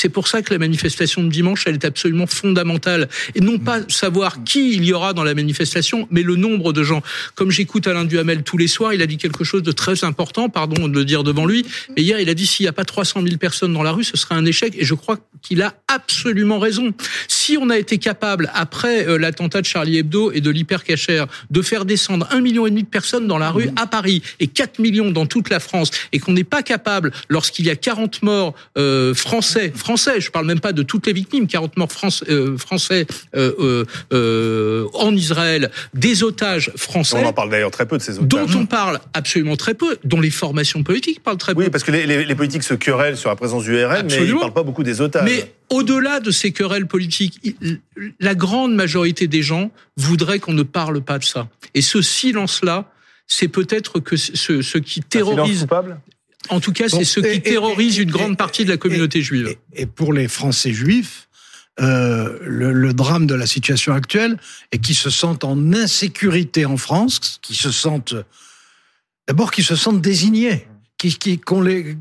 C'est 0.00 0.10
pour 0.10 0.28
ça 0.28 0.42
que 0.42 0.52
la 0.54 0.60
manifestation 0.60 1.24
de 1.24 1.28
dimanche, 1.28 1.64
elle 1.66 1.74
est 1.74 1.84
absolument 1.84 2.28
fondamentale. 2.28 3.08
Et 3.34 3.40
non 3.40 3.58
pas 3.58 3.80
savoir 3.88 4.44
qui 4.44 4.74
il 4.74 4.84
y 4.84 4.92
aura 4.92 5.12
dans 5.12 5.24
la 5.24 5.34
manifestation, 5.34 6.06
mais 6.12 6.22
le 6.22 6.36
nombre 6.36 6.72
de 6.72 6.84
gens. 6.84 7.02
Comme 7.34 7.50
j'écoute 7.50 7.88
Alain 7.88 8.04
Duhamel 8.04 8.44
tous 8.44 8.58
les 8.58 8.68
soirs, 8.68 8.94
il 8.94 9.02
a 9.02 9.06
dit 9.06 9.16
quelque 9.16 9.42
chose 9.42 9.64
de 9.64 9.72
très 9.72 10.04
important, 10.04 10.50
pardon 10.50 10.86
de 10.86 10.94
le 10.94 11.04
dire 11.04 11.24
devant 11.24 11.46
lui. 11.46 11.66
Mais 11.96 12.02
hier, 12.02 12.20
il 12.20 12.28
a 12.28 12.34
dit 12.34 12.46
s'il 12.46 12.62
n'y 12.62 12.68
a 12.68 12.72
pas 12.72 12.84
300 12.84 13.22
000 13.24 13.38
personnes 13.38 13.72
dans 13.72 13.82
la 13.82 13.90
rue, 13.90 14.04
ce 14.04 14.16
sera 14.16 14.36
un 14.36 14.44
échec. 14.44 14.76
Et 14.78 14.84
je 14.84 14.94
crois 14.94 15.18
qu'il 15.42 15.62
a 15.62 15.74
absolument 15.88 16.60
raison. 16.60 16.94
Si 17.26 17.58
on 17.60 17.68
a 17.68 17.76
été 17.76 17.98
capable, 17.98 18.52
après 18.54 19.08
euh, 19.08 19.18
l'attentat 19.18 19.62
de 19.62 19.66
Charlie 19.66 19.98
Hebdo 19.98 20.30
et 20.30 20.40
de 20.40 20.50
l'hypercachère, 20.50 21.26
de 21.50 21.60
faire 21.60 21.84
descendre 21.84 22.28
un 22.30 22.40
million 22.40 22.68
et 22.68 22.70
demi 22.70 22.84
de 22.84 22.88
personnes 22.88 23.26
dans 23.26 23.38
la 23.38 23.50
rue 23.50 23.70
à 23.74 23.88
Paris 23.88 24.22
et 24.38 24.46
4 24.46 24.78
millions 24.78 25.10
dans 25.10 25.26
toute 25.26 25.50
la 25.50 25.58
France, 25.58 25.90
et 26.12 26.20
qu'on 26.20 26.34
n'est 26.34 26.44
pas 26.44 26.62
capable, 26.62 27.10
lorsqu'il 27.28 27.66
y 27.66 27.70
a 27.70 27.76
40 27.76 28.22
morts 28.22 28.54
euh, 28.76 29.12
français, 29.12 29.72
français, 29.88 30.20
je 30.20 30.30
parle 30.30 30.44
même 30.44 30.60
pas 30.60 30.74
de 30.74 30.82
toutes 30.82 31.06
les 31.06 31.14
victimes, 31.14 31.46
40 31.46 31.78
morts 31.78 31.88
euh, 32.28 32.58
français 32.58 33.06
euh, 33.34 33.84
euh, 34.12 34.86
en 34.92 35.14
Israël, 35.14 35.70
des 35.94 36.22
otages 36.22 36.70
français. 36.76 37.16
On 37.24 37.26
en 37.26 37.32
parle 37.32 37.48
d'ailleurs 37.48 37.70
très 37.70 37.86
peu 37.86 37.96
de 37.96 38.02
ces 38.02 38.18
otages. 38.18 38.28
Dont 38.28 38.60
on 38.60 38.66
parle 38.66 39.00
absolument 39.14 39.56
très 39.56 39.72
peu, 39.72 39.96
dont 40.04 40.20
les 40.20 40.28
formations 40.28 40.82
politiques 40.82 41.22
parlent 41.22 41.38
très 41.38 41.54
peu. 41.54 41.62
Oui, 41.62 41.70
parce 41.70 41.84
que 41.84 41.90
les, 41.90 42.34
politiques 42.34 42.64
se 42.64 42.74
querellent 42.74 43.16
sur 43.16 43.30
la 43.30 43.36
présence 43.36 43.64
du 43.64 43.82
RN, 43.82 44.06
mais 44.10 44.26
ils 44.26 44.34
ne 44.34 44.38
parlent 44.38 44.52
pas 44.52 44.62
beaucoup 44.62 44.82
des 44.82 45.00
otages. 45.00 45.24
Mais 45.24 45.54
au-delà 45.70 46.20
de 46.20 46.30
ces 46.32 46.52
querelles 46.52 46.86
politiques, 46.86 47.56
la 48.20 48.34
grande 48.34 48.74
majorité 48.74 49.26
des 49.26 49.40
gens 49.40 49.70
voudraient 49.96 50.38
qu'on 50.38 50.52
ne 50.52 50.64
parle 50.64 51.00
pas 51.00 51.18
de 51.18 51.24
ça. 51.24 51.48
Et 51.72 51.80
ce 51.80 52.02
silence-là, 52.02 52.92
c'est 53.26 53.48
peut-être 53.48 54.00
que 54.00 54.16
ce, 54.16 54.60
ce 54.60 54.76
qui 54.76 55.00
terrorise. 55.00 55.66
En 56.50 56.60
tout 56.60 56.72
cas, 56.72 56.88
c'est 56.88 57.04
ce 57.04 57.20
qui 57.20 57.40
terrorise 57.42 57.98
une 57.98 58.10
grande 58.10 58.36
partie 58.36 58.64
de 58.64 58.70
la 58.70 58.76
communauté 58.76 59.22
juive. 59.22 59.56
Et, 59.74 59.86
pour 59.86 60.12
les 60.12 60.28
Français 60.28 60.72
juifs, 60.72 61.28
euh, 61.80 62.38
le, 62.42 62.92
drame 62.92 63.26
de 63.26 63.34
la 63.34 63.46
situation 63.46 63.92
actuelle 63.92 64.38
est 64.72 64.78
qu'ils 64.78 64.96
se 64.96 65.10
sentent 65.10 65.44
en 65.44 65.72
insécurité 65.72 66.64
en 66.64 66.76
France, 66.76 67.38
qui 67.42 67.54
se 67.54 67.70
sentent 67.70 68.14
d'abord 69.26 69.50
qu'ils 69.50 69.64
se 69.64 69.76
sentent 69.76 70.00
désignés, 70.00 70.66
qui, 70.96 71.38
qu'on 71.38 71.60
les, 71.60 71.96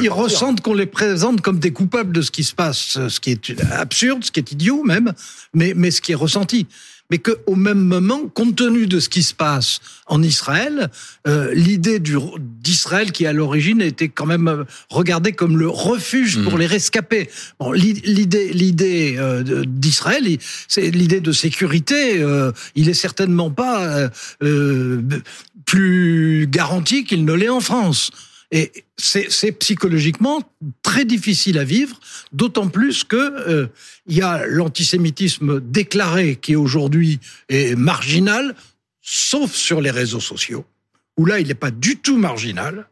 qui 0.00 0.08
ressentent 0.08 0.60
qu'on 0.60 0.74
les 0.74 0.86
présente 0.86 1.40
comme 1.40 1.60
des 1.60 1.72
coupables 1.72 2.12
de 2.12 2.22
ce 2.22 2.32
qui 2.32 2.42
se 2.42 2.54
passe, 2.54 2.98
ce 3.08 3.20
qui 3.20 3.30
est 3.30 3.60
absurde, 3.70 4.24
ce 4.24 4.32
qui 4.32 4.40
est 4.40 4.50
idiot 4.50 4.82
même, 4.82 5.12
mais 5.54 5.74
mais 5.76 5.92
ce 5.92 6.00
qui 6.00 6.12
est 6.12 6.16
ressenti. 6.16 6.66
Mais 7.10 7.18
qu'au 7.18 7.54
même 7.56 7.80
moment, 7.80 8.28
compte 8.28 8.56
tenu 8.56 8.86
de 8.86 9.00
ce 9.00 9.08
qui 9.08 9.22
se 9.22 9.34
passe 9.34 9.80
en 10.06 10.22
Israël, 10.22 10.90
euh, 11.26 11.52
l'idée 11.54 11.98
d'Israël 12.00 13.12
qui 13.12 13.26
à 13.26 13.32
l'origine 13.32 13.80
était 13.82 14.08
quand 14.08 14.26
même 14.26 14.48
euh, 14.48 14.64
regardée 14.88 15.32
comme 15.32 15.56
le 15.58 15.68
refuge 15.68 16.42
pour 16.42 16.54
Mhm. 16.54 16.58
les 16.60 16.66
rescapés. 16.66 17.28
Bon, 17.58 17.72
l'i- 17.72 18.00
l'idée, 18.04 18.52
l'idée 18.52 19.16
euh, 19.18 19.64
d'Israël, 19.66 20.24
c'est 20.68 20.90
l'idée 20.90 21.20
de 21.20 21.32
sécurité. 21.32 22.22
euh, 22.22 22.52
il 22.74 22.88
est 22.88 22.94
certainement 22.94 23.50
pas 23.50 23.86
euh, 23.86 24.08
euh, 24.42 25.02
plus 25.64 26.46
garanti 26.50 27.04
qu'il 27.04 27.24
ne 27.24 27.32
l'est 27.32 27.48
en 27.48 27.60
France. 27.60 28.10
Et 28.52 28.72
c'est 28.96 29.52
psychologiquement 29.52 30.42
très 30.82 31.04
difficile 31.04 31.58
à 31.58 31.64
vivre, 31.64 32.00
d'autant 32.32 32.68
plus 32.68 33.04
que 33.04 33.16
euh, 33.16 33.68
il 34.06 34.16
y 34.16 34.22
a 34.22 34.44
l'antisémitisme 34.44 35.60
déclaré 35.60 36.36
qui 36.36 36.56
aujourd'hui 36.56 37.20
est 37.48 37.76
marginal, 37.76 38.56
sauf 39.00 39.54
sur 39.54 39.80
les 39.80 39.92
réseaux 39.92 40.20
sociaux, 40.20 40.64
où 41.16 41.26
là 41.26 41.38
il 41.38 41.46
n'est 41.46 41.54
pas 41.54 41.70
du 41.70 41.98
tout 41.98 42.18
marginal. 42.18 42.88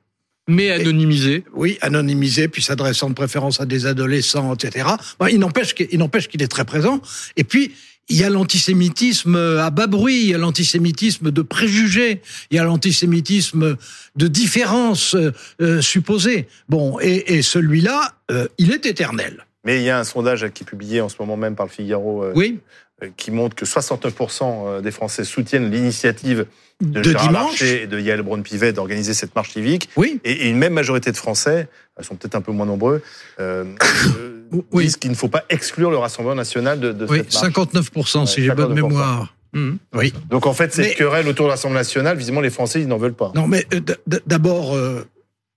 Mais 0.50 0.70
anonymisé. 0.70 1.44
Oui, 1.52 1.76
anonymisé, 1.82 2.48
puis 2.48 2.62
s'adressant 2.62 3.10
de 3.10 3.14
préférence 3.14 3.60
à 3.60 3.66
des 3.66 3.84
adolescents, 3.84 4.54
etc. 4.54 4.88
Bon, 5.20 5.26
il 5.26 5.38
n'empêche 5.38 5.74
qu'il 5.74 5.88
il 5.92 5.98
n'empêche 5.98 6.28
qu'il 6.28 6.42
est 6.42 6.48
très 6.48 6.64
présent. 6.64 7.02
Et 7.36 7.44
puis, 7.44 7.74
il 8.08 8.16
y 8.16 8.24
a 8.24 8.30
l'antisémitisme 8.30 9.36
à 9.36 9.70
bas 9.70 9.86
bruit, 9.86 10.22
il 10.22 10.30
y 10.30 10.34
a 10.34 10.38
l'antisémitisme 10.38 11.30
de 11.30 11.42
préjugés, 11.42 12.22
il 12.50 12.56
y 12.56 12.60
a 12.60 12.64
l'antisémitisme 12.64 13.76
de 14.16 14.28
différence 14.28 15.14
euh, 15.14 15.32
euh, 15.60 15.80
supposée. 15.80 16.48
Bon, 16.68 16.98
et, 17.00 17.36
et 17.36 17.42
celui-là, 17.42 18.14
euh, 18.30 18.48
il 18.58 18.72
est 18.72 18.86
éternel. 18.86 19.44
Mais 19.64 19.78
il 19.78 19.82
y 19.82 19.90
a 19.90 19.98
un 19.98 20.04
sondage 20.04 20.48
qui 20.54 20.62
est 20.62 20.66
publié 20.66 21.00
en 21.00 21.08
ce 21.08 21.16
moment 21.18 21.36
même 21.36 21.54
par 21.54 21.66
le 21.66 21.72
Figaro 21.72 22.24
euh, 22.24 22.32
Oui, 22.34 22.58
qui 23.16 23.30
montre 23.30 23.54
que 23.54 23.64
69% 23.64 24.80
des 24.80 24.90
Français 24.90 25.22
soutiennent 25.24 25.70
l'initiative 25.70 26.46
de, 26.80 27.00
de 27.00 27.10
Gérard 27.10 27.28
dimanche. 27.28 27.60
Larcher 27.60 27.82
et 27.82 27.86
de 27.86 28.00
Yael 28.00 28.22
Braun-Pivet 28.22 28.72
d'organiser 28.72 29.14
cette 29.14 29.34
marche 29.36 29.52
civique. 29.52 29.88
Oui, 29.96 30.20
Et, 30.24 30.32
et 30.32 30.48
une 30.48 30.56
même 30.58 30.72
majorité 30.72 31.12
de 31.12 31.16
Français, 31.16 31.68
ils 31.98 32.04
sont 32.04 32.16
peut-être 32.16 32.34
un 32.34 32.40
peu 32.40 32.52
moins 32.52 32.66
nombreux, 32.66 33.02
Oui. 34.72 34.84
disent 34.84 34.96
qu'il 34.96 35.10
ne 35.10 35.16
faut 35.16 35.28
pas 35.28 35.44
exclure 35.50 35.90
le 35.90 35.98
Rassemblement 35.98 36.34
national 36.36 36.80
de, 36.80 36.92
de 36.92 37.06
oui, 37.06 37.18
cette 37.28 37.42
marche. 37.54 37.70
59% 37.72 38.26
si 38.26 38.40
Ouais, 38.40 38.46
j'ai 38.46 38.54
bonne 38.54 38.72
59%. 38.72 38.74
mémoire. 38.74 39.34
Mhm. 39.52 39.78
Oui. 39.94 40.12
Donc 40.30 40.46
en 40.46 40.52
fait, 40.52 40.72
cette 40.74 40.86
Mais- 40.88 40.94
querelle 40.94 41.26
autour 41.28 41.46
du 41.46 41.50
Rassemblement 41.50 41.80
national, 41.80 42.16
visiblement 42.16 42.40
les 42.42 42.50
Français, 42.50 42.80
ils 42.80 42.88
n'en 42.88 42.98
veulent 42.98 43.14
pas. 43.14 43.32
Non, 43.34 43.46
mais 43.48 43.66
euh, 43.72 43.80
d'abord, 44.26 44.74
euh, 44.74 45.06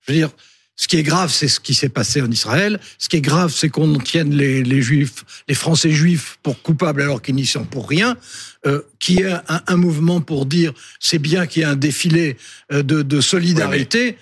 je 0.07 0.11
veux 0.13 0.17
dire, 0.17 0.29
ce 0.77 0.87
qui 0.87 0.97
est 0.97 1.03
grave, 1.03 1.29
c'est 1.29 1.49
ce 1.49 1.59
qui 1.59 1.73
s'est 1.75 1.89
passé 1.89 2.21
en 2.21 2.31
Israël. 2.31 2.79
Ce 2.97 3.07
qui 3.09 3.17
est 3.17 3.21
grave, 3.21 3.51
c'est 3.53 3.69
qu'on 3.69 3.97
tienne 3.99 4.33
les, 4.33 4.63
les 4.63 4.81
juifs, 4.81 5.25
les 5.47 5.53
Français 5.53 5.91
juifs 5.91 6.39
pour 6.41 6.61
coupables 6.63 7.01
alors 7.01 7.21
qu'ils 7.21 7.35
n'y 7.35 7.45
sont 7.45 7.65
pour 7.65 7.87
rien. 7.87 8.17
Euh, 8.65 8.81
qu'il 8.99 9.19
y 9.19 9.23
ait 9.23 9.31
un, 9.31 9.61
un 9.67 9.75
mouvement 9.75 10.21
pour 10.21 10.45
dire 10.45 10.71
c'est 10.99 11.19
bien 11.19 11.45
qu'il 11.45 11.61
y 11.61 11.65
ait 11.65 11.67
un 11.67 11.75
défilé 11.75 12.37
euh, 12.71 12.81
de, 12.83 13.01
de 13.03 13.21
solidarité. 13.21 14.17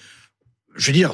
Je 0.76 0.88
veux 0.88 0.94
dire, 0.94 1.14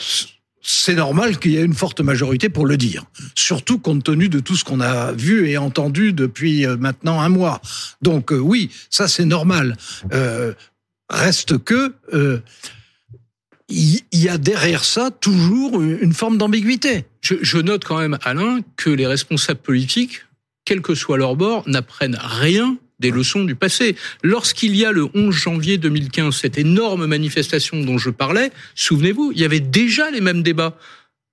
c'est 0.67 0.95
normal 0.95 1.37
qu'il 1.37 1.51
y 1.51 1.57
ait 1.57 1.63
une 1.63 1.75
forte 1.75 2.01
majorité 2.01 2.49
pour 2.49 2.65
le 2.65 2.75
dire. 2.75 3.05
Surtout 3.35 3.77
compte 3.77 4.03
tenu 4.03 4.29
de 4.29 4.39
tout 4.39 4.55
ce 4.55 4.63
qu'on 4.63 4.81
a 4.81 5.11
vu 5.11 5.47
et 5.47 5.57
entendu 5.59 6.11
depuis 6.11 6.65
euh, 6.65 6.75
maintenant 6.75 7.21
un 7.21 7.29
mois. 7.29 7.61
Donc 8.01 8.33
euh, 8.33 8.37
oui, 8.37 8.71
ça 8.89 9.07
c'est 9.07 9.25
normal. 9.25 9.77
Euh, 10.11 10.53
reste 11.07 11.59
que 11.59 11.93
il 13.69 14.01
il 14.11 14.23
y 14.23 14.29
a 14.29 14.39
derrière 14.39 14.83
ça 14.83 15.11
toujours 15.11 15.81
une 15.81 16.13
forme 16.13 16.37
d'ambiguïté. 16.37 17.05
Je, 17.21 17.35
je 17.41 17.57
note 17.59 17.83
quand 17.83 17.99
même, 17.99 18.17
Alain, 18.23 18.61
que 18.75 18.89
les 18.89 19.05
responsables 19.05 19.59
politiques, 19.59 20.25
quel 20.65 20.81
que 20.81 20.95
soit 20.95 21.17
leur 21.17 21.35
bord, 21.35 21.63
n'apprennent 21.67 22.17
rien 22.19 22.77
des 23.05 23.11
leçons 23.11 23.43
du 23.43 23.55
passé. 23.55 23.95
Lorsqu'il 24.23 24.75
y 24.75 24.83
a 24.83 24.91
le 24.91 25.07
11 25.13 25.33
janvier 25.33 25.77
2015, 25.77 26.35
cette 26.35 26.57
énorme 26.57 27.05
manifestation 27.05 27.79
dont 27.81 27.99
je 27.99 28.09
parlais, 28.09 28.51
souvenez-vous, 28.73 29.31
il 29.31 29.39
y 29.39 29.45
avait 29.45 29.59
déjà 29.59 30.09
les 30.09 30.21
mêmes 30.21 30.41
débats. 30.41 30.75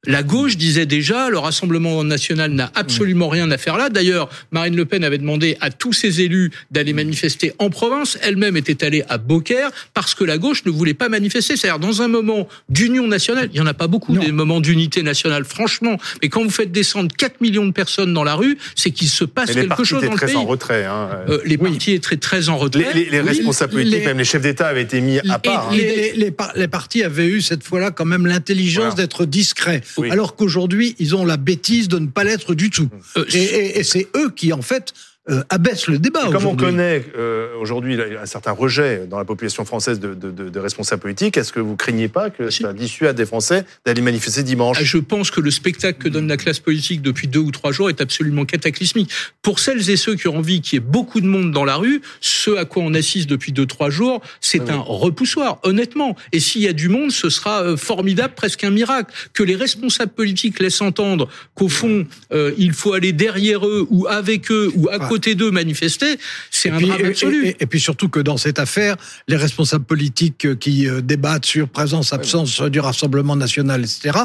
La 0.05 0.25
gauche 0.25 0.57
disait 0.57 0.85
déjà, 0.85 1.31
le 1.31 1.39
Rassemblement 1.39 2.03
national 2.03 2.51
n'a 2.51 2.73
absolument 2.75 3.29
rien 3.29 3.49
à 3.53 3.57
faire 3.57 3.77
là. 3.77 3.89
D'ailleurs, 3.89 4.29
Marine 4.51 4.75
Le 4.75 4.85
Pen 4.85 5.05
avait 5.05 5.19
demandé 5.19 5.57
à 5.61 5.71
tous 5.71 5.93
ses 5.93 6.21
élus 6.23 6.51
d'aller 6.73 6.93
manifester 6.93 7.53
en 7.61 7.71
province. 7.71 8.19
Elle-même 8.21 8.57
était 8.57 8.85
allée 8.85 9.05
à 9.09 9.19
Beaucaire 9.19 9.71
parce 9.95 10.17
que 10.17 10.25
la 10.25 10.39
gauche 10.39 10.65
ne 10.67 10.73
voulait 10.73 10.93
pas 10.95 11.09
manifester. 11.09 11.57
C'est-à-dire, 11.57 11.79
dans 11.79 12.03
un 12.03 12.09
moment 12.09 12.49
d'union 12.69 13.07
nationale, 13.07 13.49
il 13.53 13.59
y 13.59 13.61
en 13.61 13.67
a 13.69 13.75
pas 13.75 13.87
beaucoup 13.87 14.13
Non. 14.13 14.21
des 14.25 14.33
moments 14.33 14.59
d'unité 14.61 15.05
nationale, 15.05 15.45
franchement. 15.45 15.97
Mais 16.21 16.29
quand 16.29 16.43
vous 16.43 16.51
faites 16.51 16.73
descendre 16.73 17.15
4 17.17 17.41
millions 17.41 17.67
de 17.67 17.73
personnes 17.73 18.13
dans 18.13 18.25
la 18.25 18.35
rue, 18.35 18.59
c'est 18.75 18.91
qu'il 18.91 19.07
se 19.09 19.23
passe 19.25 19.51
Mais 19.51 19.55
quelque 19.55 19.69
partis 19.69 19.85
chose 19.85 19.99
étaient 19.99 20.07
dans 20.07 20.13
le 20.15 20.19
très 20.19 20.27
pays. 20.27 20.37
en 20.37 20.47
retrait. 20.47 20.85
Hein. 20.85 21.11
Euh, 21.29 21.39
les 21.45 21.57
partis 21.59 21.93
étaient 21.93 22.17
très 22.17 22.49
en 22.49 22.59
retrait. 22.59 22.89
les, 22.93 23.05
les- 23.05 23.11
les 23.11 23.21
oui, 23.21 23.29
responsables 23.29 23.73
politiques, 23.75 24.01
les- 24.01 24.07
même 24.07 24.19
les 24.19 24.25
chefs 24.25 24.43
d'État, 24.43 24.67
avaient 24.67 24.83
été 24.83 25.01
mis 25.01 25.21
à 25.31 25.39
part. 25.39 25.69
hein. 25.69 25.77
Les, 25.77 25.95
les, 25.95 26.13
les 26.15 26.31
par- 26.33 26.53
les 26.57 26.67
partis 26.67 27.05
avaient 27.05 27.29
eu 27.29 27.41
cette 27.41 27.63
fois-là 27.63 27.93
quand 27.93 28.05
même 28.05 28.27
l'intelligence 28.27 28.83
Voilà. 28.83 28.95
d'être 28.97 29.27
discrets, 29.27 29.81
Oui. 29.97 30.11
alors 30.11 30.37
qu'aujourd'hui 30.37 30.95
ils 30.99 31.15
ont 31.15 31.25
la 31.25 31.37
bêtise 31.37 31.89
de 31.89 31.99
ne 31.99 32.07
pas 32.09 32.25
l'être 32.25 32.55
du 32.55 32.71
tout. 32.71 32.89
Euh, 33.17 33.25
Et, 33.33 33.39
et- 33.43 33.79
et 33.81 33.85
c'est 33.85 34.09
eux 34.17 34.31
qui 34.31 34.53
en 34.53 34.63
fait 34.63 34.93
euh, 35.31 35.43
abaissent 35.51 35.87
le 35.87 35.99
débat. 35.99 36.29
Comme 36.33 36.47
on 36.47 36.57
connaît 36.57 37.05
euh, 37.17 37.55
aujourd'hui 37.61 37.97
un 38.01 38.27
certain 38.27 38.51
rejet 38.53 39.07
dans 39.09 39.19
la 39.19 39.25
population 39.25 39.65
française 39.65 40.01
de, 40.01 40.15
de- 40.15 40.31
de- 40.33 40.49
de 40.49 40.59
responsables 40.59 41.01
politiques, 41.01 41.37
est-ce 41.37 41.53
que 41.53 41.61
vous 41.61 41.77
craignez 41.77 42.09
pas 42.09 42.29
que 42.31 42.51
si. 42.51 42.63
ça 42.65 42.73
dissuade 42.73 43.15
des 43.17 43.25
Français 43.27 43.65
d'aller 43.87 44.03
manifester 44.03 44.43
dimanche? 44.43 44.79
Ah, 44.81 44.85
Je 44.85 44.99
pense 44.99 45.31
que 45.31 45.41
le 45.41 45.53
spectacle 45.53 45.99
que 46.03 46.09
donne 46.09 46.27
la 46.27 46.37
classe 46.37 46.59
politique 46.59 47.03
depuis 47.03 47.29
deux 47.29 47.39
ou 47.39 47.53
trois 47.53 47.71
jours 47.71 47.89
est 47.89 48.01
absolument 48.01 48.45
cataclysmique. 48.45 49.11
Pour 49.43 49.61
celles 49.61 49.89
et 49.91 49.97
ceux 49.97 50.17
qui 50.17 50.27
ont 50.27 50.39
envie 50.39 50.61
qu'il 50.61 50.77
y 50.77 50.83
ait 50.83 50.85
beaucoup 50.85 51.21
de 51.21 51.27
monde 51.27 51.53
dans 51.53 51.65
la 51.65 51.77
rue, 51.77 52.03
ce 52.21 52.57
à 52.57 52.65
quoi 52.65 52.83
on 52.83 52.93
assiste 52.95 53.29
depuis 53.31 53.53
deux 53.53 53.67
trois 53.67 53.91
jours, 53.91 54.23
c'est 54.41 54.61
Oui, 54.61 54.71
un 54.71 54.79
repoussoir, 54.81 55.61
honnêtement. 55.63 56.17
Et 56.33 56.41
s'il 56.41 56.63
y 56.63 56.69
a 56.69 56.73
du 56.73 56.89
monde, 56.89 57.13
ce 57.13 57.31
sera 57.31 57.63
euh, 57.63 57.77
formidable, 57.77 58.35
presque 58.35 58.65
un 58.65 58.71
miracle. 58.71 59.13
Que 59.35 59.45
les 59.45 59.55
responsables 59.55 60.13
politiques 60.13 60.59
laissent 60.59 60.81
entendre 60.81 61.29
qu'au 61.55 61.69
fond, 61.69 62.07
euh, 62.33 62.51
il 62.59 62.73
faut 62.73 62.93
aller 62.93 63.13
derrière 63.13 63.67
eux 63.67 63.87
ou 63.91 64.07
avec 64.09 64.51
eux 64.51 64.73
ou 64.75 64.89
à 64.89 64.99
Ouais. 65.03 65.09
Côté 65.13 65.35
d'eux 65.35 65.51
manifester, 65.51 66.19
c'est 66.51 66.71
un 66.71 66.79
puis, 66.79 66.87
drame 66.89 67.05
absolu. 67.05 67.49
Et, 67.49 67.57
et 67.61 67.67
puis 67.67 67.81
surtout 67.81 68.09
que 68.09 68.21
dans 68.21 68.39
cette 68.39 68.59
affaire, 68.59 68.97
les 69.29 69.37
responsables 69.37 69.85
politiques 69.85 70.47
euh, 70.47 70.55
qui 70.55 70.89
euh, 70.89 71.03
débattent 71.03 71.45
sur 71.45 71.69
présence, 71.69 72.13
absence 72.15 72.61
du 72.63 72.81
Rassemblement 72.81 73.37
national, 73.37 73.83
etc., 73.83 74.19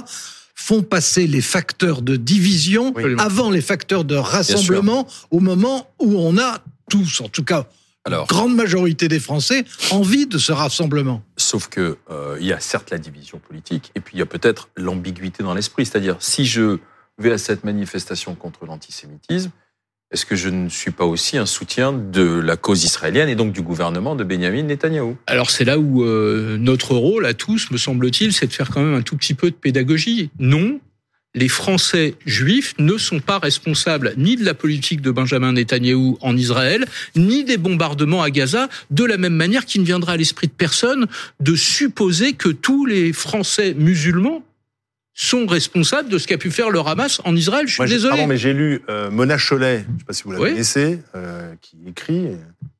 font 0.56 0.82
passer 0.82 1.27
les 1.27 1.41
facteurs 1.41 2.01
de 2.01 2.15
division 2.15 2.94
Oui. 2.96 3.15
avant 3.20 3.51
les 3.51 3.62
facteurs 3.62 4.06
de 4.06 4.15
rassemblement 4.15 5.08
au 5.29 5.39
moment 5.39 5.94
où 6.00 6.17
on 6.17 6.38
a 6.38 6.63
tous, 6.89 7.22
en 7.22 7.27
tout 7.29 7.44
cas, 7.44 7.67
Alors, 8.06 8.25
grande 8.27 8.56
majorité 8.56 9.08
des 9.08 9.20
Français, 9.20 9.65
envie 9.91 10.25
de 10.25 10.38
ce 10.38 10.51
rassemblement. 10.53 11.22
sauf 11.36 11.67
que 11.67 11.98
euh, 12.10 12.38
il 12.39 12.48
y 12.48 12.53
a 12.53 12.60
certes 12.60 12.89
la 12.91 12.98
division 12.98 13.39
politique, 13.39 13.91
et 13.94 14.00
puis 14.00 14.15
il 14.15 14.20
y 14.20 14.24
a 14.24 14.25
peut-être 14.25 14.70
l'ambiguïté 14.77 15.44
dans 15.44 15.53
l'esprit. 15.53 15.86
C'est-à-dire, 15.86 16.15
si 16.20 16.46
je 16.46 16.79
vais 17.20 17.34
à 17.34 17.38
cette 17.38 17.63
manifestation 17.63 18.34
contre 18.36 18.65
l'antisémitisme, 18.65 19.51
est-ce 20.11 20.25
que 20.25 20.35
je 20.35 20.47
ne 20.47 20.69
suis 20.69 20.91
pas 20.91 21.05
aussi 21.05 21.37
un 21.37 21.45
soutien 21.45 21.91
de 21.91 22.39
la 22.39 22.55
cause 22.55 22.85
israélienne 22.85 23.27
et 23.27 23.35
donc 23.35 23.51
du 23.51 23.61
gouvernement 23.61 24.15
de 24.15 24.23
Benjamin 24.23 24.63
Netanyahou? 24.63 25.17
Alors 25.27 25.49
c'est 25.49 25.65
là 25.65 25.77
où 25.77 26.03
euh, 26.03 26.57
notre 26.57 26.95
rôle 26.95 27.25
à 27.25 27.33
tous, 27.33 27.71
me 27.71 27.77
semble-t-il, 27.77 28.31
c'est 28.31 28.47
de 28.47 28.53
faire 28.53 28.69
quand 28.69 28.81
même 28.81 28.93
un 28.93 29.01
tout 29.01 29.17
petit 29.17 29.33
peu 29.33 29.51
de 29.51 29.55
pédagogie. 29.55 30.29
Non, 30.39 30.79
les 31.35 31.49
Français 31.49 32.15
juifs 32.25 32.73
ne 32.79 32.97
sont 32.97 33.19
pas 33.19 33.37
responsables 33.37 34.13
ni 34.15 34.37
de 34.37 34.45
la 34.45 34.53
politique 34.53 35.01
de 35.01 35.11
Benjamin 35.11 35.51
Netanyahou 35.51 36.17
en 36.21 36.37
Israël, 36.37 36.85
ni 37.17 37.43
des 37.43 37.57
bombardements 37.57 38.23
à 38.23 38.31
Gaza, 38.31 38.69
de 38.91 39.03
la 39.03 39.17
même 39.17 39.35
manière 39.35 39.65
qu'il 39.65 39.81
ne 39.81 39.85
viendra 39.85 40.13
à 40.13 40.17
l'esprit 40.17 40.47
de 40.47 40.53
personne 40.53 41.07
de 41.41 41.55
supposer 41.55 42.31
que 42.31 42.49
tous 42.49 42.85
les 42.85 43.11
Français 43.11 43.75
musulmans 43.77 44.41
sont 45.19 45.47
responsables 45.47 46.09
de 46.09 46.17
ce 46.19 46.27
qu'a 46.27 46.38
pu 46.38 46.51
faire 46.51 46.69
le 46.69 46.79
Hamas 46.79 47.21
en 47.25 47.36
Israël. 47.36 47.67
Je 47.67 47.74
suis 47.74 47.81
Moi, 47.81 47.88
désolé. 47.88 48.12
pardon, 48.12 48.27
mais 48.27 48.38
j'ai 48.38 48.53
lu 48.53 48.81
euh, 48.88 49.09
Mona 49.09 49.38
Cholet, 49.38 49.83
je 49.88 49.93
ne 49.93 49.97
sais 50.00 50.05
pas 50.05 50.13
si 50.13 50.24
vous 50.24 50.31
la 50.31 50.39
Oui. 50.39 50.50
connaissez, 50.51 51.00
euh, 51.15 51.53
qui 51.62 51.77
écrit, 51.88 52.27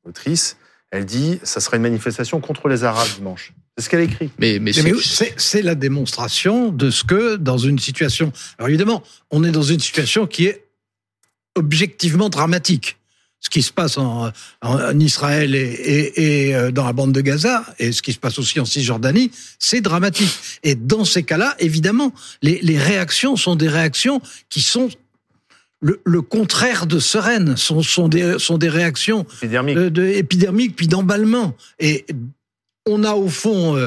autrice. 0.04 0.56
Elle 0.90 1.04
dit 1.04 1.40
ça 1.42 1.60
sera 1.60 1.76
une 1.76 1.82
manifestation 1.82 2.40
contre 2.40 2.68
les 2.68 2.84
Arabes 2.84 3.08
dimanche. 3.16 3.52
C'est 3.76 3.84
ce 3.84 3.90
qu'elle 3.90 4.00
écrit. 4.02 4.30
Mais, 4.38 4.58
mais, 4.60 4.72
c'est 4.72 5.62
la 5.62 5.74
démonstration 5.74 6.70
de 6.70 6.90
ce 6.90 7.04
que, 7.04 7.36
dans 7.36 7.58
une 7.58 7.78
situation... 7.78 8.32
Alors 8.58 8.68
évidemment, 8.68 9.02
on 9.30 9.44
est 9.44 9.50
dans 9.52 9.62
une 9.62 9.80
situation 9.80 10.26
qui 10.26 10.46
est 10.46 10.64
objectivement 11.56 12.28
dramatique. 12.28 12.97
Ce 13.40 13.50
qui 13.50 13.62
se 13.62 13.72
passe 13.72 13.98
en, 13.98 14.32
Israël 14.98 15.54
et, 15.54 15.58
et- 15.60 16.48
et, 16.48 16.54
euh, 16.54 16.70
dans 16.72 16.84
la 16.84 16.92
bande 16.92 17.12
de 17.12 17.20
Gaza, 17.20 17.64
et 17.78 17.92
ce 17.92 18.02
qui 18.02 18.12
se 18.12 18.18
passe 18.18 18.38
aussi 18.38 18.58
en 18.58 18.64
Cisjordanie, 18.64 19.30
c'est 19.60 19.80
dramatique. 19.80 20.30
Et 20.64 20.74
dans 20.74 21.04
ces 21.04 21.22
cas-là, 21.22 21.54
évidemment, 21.60 22.12
les, 22.42 22.58
les 22.62 22.78
réactions 22.78 23.36
sont 23.36 23.54
des 23.54 23.68
réactions 23.68 24.20
qui 24.48 24.60
sont 24.60 24.88
le, 25.80 26.00
le 26.04 26.20
contraire 26.22 26.86
de 26.88 26.98
sereines, 26.98 27.56
sont, 27.56 27.82
sont, 27.82 28.08
des, 28.08 28.40
sont 28.40 28.58
des 28.58 28.68
réactions 28.68 29.24
Épidermique. 29.40 29.76
de, 29.76 29.88
de 29.88 30.04
épidermique 30.06 30.74
puis 30.74 30.88
d'emballement. 30.88 31.54
Et 31.78 32.04
on 32.86 33.04
a 33.04 33.12
au 33.14 33.28
fond, 33.28 33.76
euh, 33.76 33.86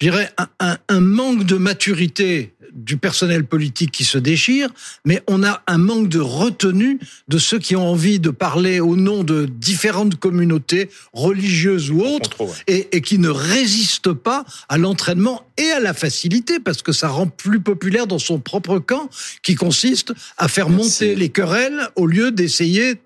je 0.00 0.08
dirais, 0.10 0.30
un, 0.38 0.48
un- 0.60 0.78
un 0.88 1.00
manque 1.00 1.44
de 1.44 1.56
maturité 1.56 2.52
du 2.74 2.98
personnel 2.98 3.44
politique 3.46 3.90
qui 3.90 4.04
se 4.04 4.18
déchire, 4.18 4.68
mais 5.06 5.22
on 5.28 5.42
a 5.42 5.62
un 5.66 5.78
manque 5.78 6.10
de 6.10 6.18
retenue 6.20 6.98
de 7.26 7.38
ceux 7.38 7.58
qui 7.58 7.74
ont 7.74 7.88
envie 7.90 8.20
de 8.20 8.28
parler 8.28 8.80
au 8.80 8.96
nom 8.96 9.24
de 9.24 9.46
différentes 9.46 10.16
communautés 10.16 10.90
religieuses 11.14 11.90
ou 11.90 12.02
autres 12.02 12.28
Trop, 12.30 12.48
ouais. 12.48 12.54
et, 12.66 12.96
et 12.96 13.00
qui 13.00 13.18
ne 13.18 13.30
résistent 13.30 14.12
pas 14.12 14.44
à 14.68 14.76
l'entraînement 14.76 15.46
et 15.56 15.70
à 15.70 15.80
la 15.80 15.94
facilité 15.94 16.60
parce 16.60 16.82
que 16.82 16.92
ça 16.92 17.08
rend 17.08 17.28
plus 17.28 17.60
populaire 17.60 18.06
dans 18.06 18.18
son 18.18 18.38
propre 18.40 18.78
camp 18.78 19.08
qui 19.42 19.54
consiste 19.54 20.12
à 20.36 20.48
faire 20.48 20.68
Merci. 20.68 20.84
monter 21.04 21.14
les 21.14 21.30
querelles 21.30 21.88
au 21.96 22.06
lieu 22.06 22.30
d'essayer 22.30 22.96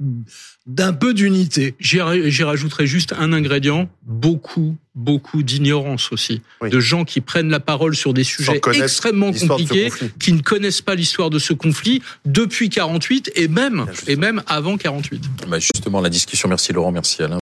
d'un 0.71 0.93
peu 0.93 1.15
d'unité. 1.15 1.75
J'y 1.81 1.99
j'y 2.27 2.45
rajouterai 2.45 2.87
juste 2.87 3.13
un 3.19 3.33
ingrédient, 3.33 3.89
beaucoup, 4.03 4.77
beaucoup 4.95 5.43
d'ignorance 5.43 6.13
aussi. 6.13 6.43
Oui. 6.61 6.71
De 6.71 6.79
gens 6.79 7.05
qui 7.05 7.21
prennent 7.21 7.51
la 7.51 7.59
parole 7.59 7.97
sur 7.97 8.15
des 8.15 8.23
sujets 8.23 8.61
extrêmement 8.75 9.33
compliqués, 9.33 9.91
conflit. 9.91 10.11
qui 10.21 10.33
ne 10.33 10.41
connaissent 10.41 10.83
pas 10.83 10.95
l'histoire 10.95 11.29
de 11.29 11.41
ce 11.41 11.53
conflit 11.53 12.03
depuis 12.25 12.69
48 12.69 13.33
et 13.35 13.49
même, 13.49 13.87
et 14.07 14.15
même 14.15 14.43
avant 14.47 14.77
48. 14.77 15.23
Bah, 15.49 15.59
justement, 15.59 16.01
la 16.01 16.09
discussion, 16.09 16.49
merci 16.49 16.73
Laurent, 16.73 16.93
merci 16.93 17.23
Alain. 17.23 17.39